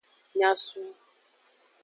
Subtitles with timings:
[0.37, 0.87] Nyasun.